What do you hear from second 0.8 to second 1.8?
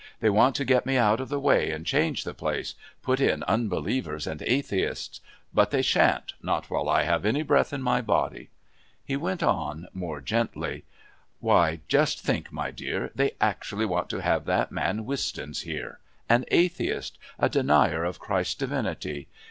me out of the way